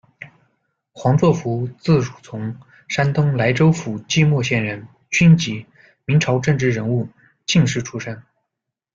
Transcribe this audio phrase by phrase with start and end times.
[0.93, 2.57] 黄作孚，字汝从，
[2.87, 5.63] 山东莱州府即墨县人，军籍，
[6.05, 7.07] 明朝政治人物、
[7.45, 8.19] 进士出身。